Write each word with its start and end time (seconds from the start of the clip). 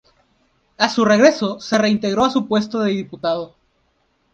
A 0.79 0.89
su 0.89 1.05
regreso, 1.05 1.59
se 1.59 1.77
reintegró 1.77 2.25
a 2.25 2.31
su 2.31 2.47
puesto 2.47 2.79
de 2.79 2.89
diputado. 2.89 3.55